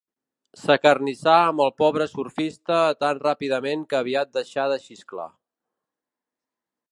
[0.59, 5.31] S'acarnissà amb el pobre surfista tan ràpidament que aviat deixà de xisclar.